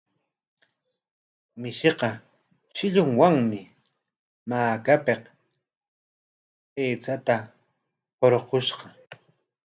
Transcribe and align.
Mishiqa 1.61 2.07
shillunwami 2.75 3.59
makapik 4.49 5.21
aychata 6.83 7.35
hurqushqa. 8.19 8.87